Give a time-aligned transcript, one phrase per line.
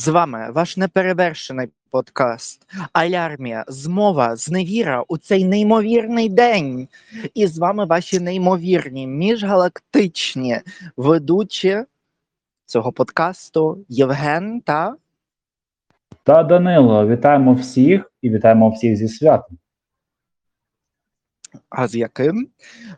[0.00, 6.88] З вами ваш неперевершений подкаст Алярмія, змова, зневіра у цей неймовірний день.
[7.34, 10.60] І з вами ваші неймовірні міжгалактичні
[10.96, 11.84] ведучі
[12.66, 14.96] цього подкасту Євген та
[16.22, 19.58] Та Данило, вітаємо всіх і вітаємо всіх зі святом.
[21.68, 22.48] а з яким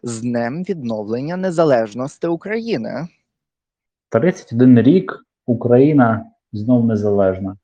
[0.02, 3.08] з Днем відновлення незалежності України.
[4.08, 7.56] 31 рік Україна знов незалежна.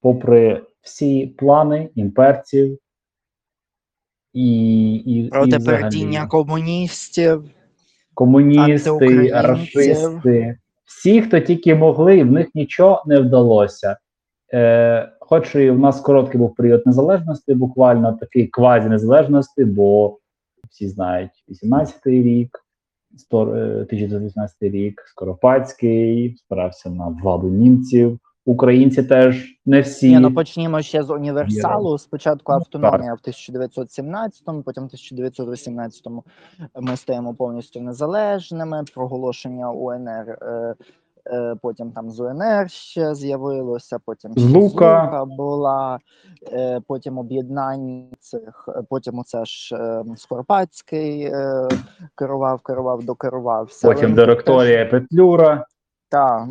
[0.00, 2.78] Попри всі плани імперців
[4.32, 5.58] і, і, Проти і
[6.26, 7.50] комуністів.
[8.14, 13.96] комуністи, рашисти, всі, хто тільки могли, і в них нічого не вдалося.
[14.52, 20.18] Е, хоч і в нас короткий був період незалежності, буквально такий квазі-незалежності, бо
[20.70, 22.64] всі знають 18-й рік,
[23.16, 28.18] сто- е, 1918 рік, Скоропадський, спирався на владу німців.
[28.44, 30.08] Українці теж не всі.
[30.08, 31.98] Ні, ну почнімо ще з універсалу.
[31.98, 36.24] Спочатку Ну, автономія в 1917-му, потім в 1918-му
[36.80, 38.84] ми стаємо повністю незалежними.
[38.94, 40.38] Проголошення УНР.
[41.26, 45.00] Е, Потім там з УНР ще з'явилося, потім ще Злука.
[45.00, 45.98] Злука була,
[46.52, 49.76] е, потім об'єднання цих, е, потім оце ж
[50.16, 51.68] Скоропадський е,
[52.14, 53.88] керував, керував, докерувався.
[53.88, 55.66] Потім директорія Петлюра.
[56.08, 56.48] Так.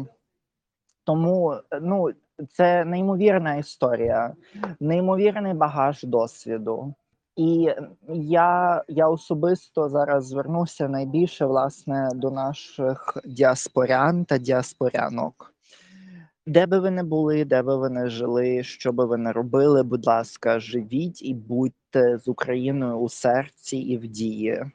[1.04, 2.10] Тому ну,
[2.52, 4.34] це неймовірна історія,
[4.80, 6.94] неймовірний багаж досвіду.
[7.40, 7.70] І
[8.10, 15.54] я, я особисто зараз звернувся найбільше власне до наших діаспорян та діаспорянок.
[16.48, 19.84] Де би ви не були, де би ви не жили, що би ви не робили,
[19.84, 24.66] будь ласка, живіть і будьте з Україною у серці і в дії.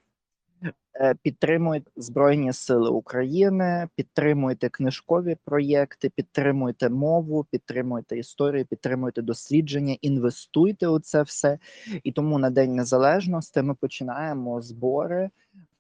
[1.01, 10.89] Е, Підтримуйте Збройні Сили України, підтримуйте книжкові проєкти, підтримуйте мову, підтримуйте історію, підтримуйте дослідження, інвестуйте
[10.89, 11.59] у це все.
[12.05, 15.31] І тому на День Незалежності ми починаємо збори.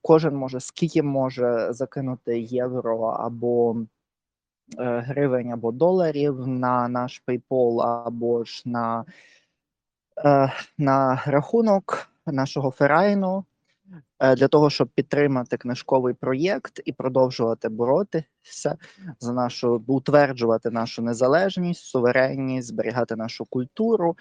[0.02, 3.76] Кожен може скільки може закинути євро або
[4.78, 9.04] е, гривень або доларів на наш PayPal, або ж на,
[10.24, 13.44] е, на рахунок нашого Ферайну
[14.20, 18.76] для того, щоб підтримати книжковий проєкт і продовжувати боротися
[19.20, 24.16] за нашу утверджувати нашу незалежність, суверенність, зберігати нашу культуру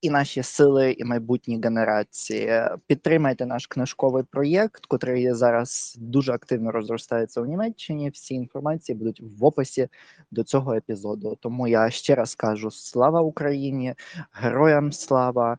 [0.00, 2.62] і наші сили, і майбутні генерації.
[2.86, 8.10] Підтримайте наш книжковий проєкт, котрий зараз дуже активно розростається у Німеччині.
[8.10, 9.88] Всі інформації будуть в описі
[10.30, 11.38] до цього епізоду.
[11.40, 13.94] Тому я ще раз кажу: слава Україні,
[14.32, 15.58] героям слава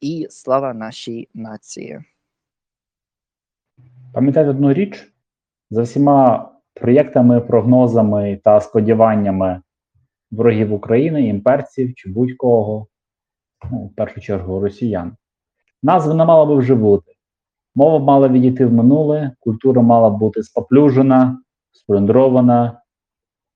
[0.00, 2.00] і слава нашій нації.
[4.12, 5.12] Пам'ятайте одну річ:
[5.70, 9.62] за всіма проєктами, прогнозами та сподіваннями
[10.30, 12.86] ворогів України, імперців чи будь-кого,
[13.70, 15.16] ну, в першу чергу росіян,
[15.82, 17.12] назва мала би вже бути.
[17.74, 21.42] Мова мала відійти в минуле, культура мала бути споплюжена,
[21.72, 22.82] сплюндрована,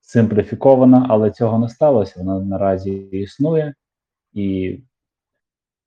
[0.01, 2.15] симпліфікована, але цього не сталося.
[2.21, 3.75] Вона наразі існує,
[4.33, 4.79] і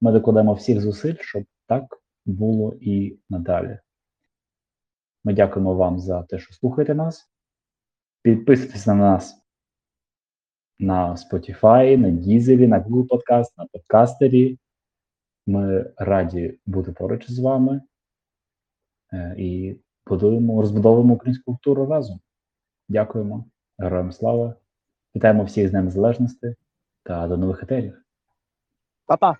[0.01, 1.83] ми докладемо всіх зусиль, щоб так
[2.25, 3.79] було і надалі.
[5.27, 7.29] Ми дякуємо вам за те, що слухаєте нас.
[8.21, 9.43] Підписуйтесь на нас
[10.79, 14.59] на Spotify, на Дізелі, на Google Podcast, на подкастері.
[15.47, 17.81] Ми раді бути поруч з вами
[19.13, 22.19] е, і будуємо, розбудовуємо українську культуру разом.
[22.89, 23.45] Дякуємо.
[23.77, 24.55] Героям слава.
[25.15, 26.55] Вітаємо всіх з Днем Незалежності
[27.03, 28.01] та до нових етерів.
[29.05, 29.37] Па-па!